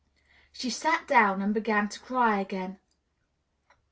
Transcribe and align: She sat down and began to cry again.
She 0.51 0.71
sat 0.71 1.07
down 1.07 1.43
and 1.43 1.53
began 1.53 1.87
to 1.89 1.99
cry 1.99 2.39
again. 2.39 2.79